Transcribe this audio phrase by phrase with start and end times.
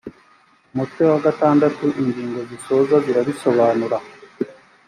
[0.73, 3.97] umutwe wa gatandatu ingingo zisoza zirabisobanura